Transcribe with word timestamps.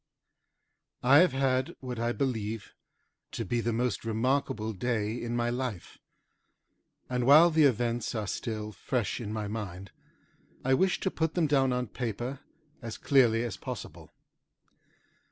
I 1.03 1.17
have 1.19 1.33
had 1.33 1.75
what 1.79 1.99
I 1.99 2.11
believe 2.11 2.73
to 3.33 3.45
be 3.45 3.61
the 3.61 3.71
most 3.71 4.03
remarkable 4.03 4.73
day 4.73 5.13
in 5.21 5.35
my 5.35 5.51
life, 5.51 5.99
and 7.07 7.27
while 7.27 7.51
the 7.51 7.65
events 7.65 8.15
are 8.15 8.25
still 8.25 8.71
fresh 8.71 9.21
in 9.21 9.31
my 9.31 9.47
mind, 9.47 9.91
I 10.65 10.73
wish 10.73 10.99
to 11.01 11.11
put 11.11 11.35
them 11.35 11.45
down 11.45 11.71
on 11.71 11.85
paper 11.85 12.39
as 12.81 12.97
clearly 12.97 13.43
as 13.43 13.57
possible. 13.57 14.11